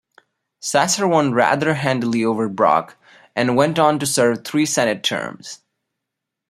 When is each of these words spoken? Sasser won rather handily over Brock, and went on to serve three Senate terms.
Sasser 0.59 1.07
won 1.07 1.31
rather 1.31 1.75
handily 1.75 2.25
over 2.25 2.49
Brock, 2.49 2.97
and 3.35 3.55
went 3.55 3.77
on 3.77 3.99
to 3.99 4.07
serve 4.07 4.43
three 4.43 4.65
Senate 4.65 5.03
terms. 5.03 5.61